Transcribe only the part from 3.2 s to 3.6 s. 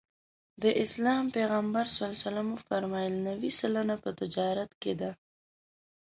نوې